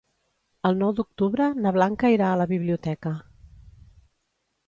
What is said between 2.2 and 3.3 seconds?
a la biblioteca.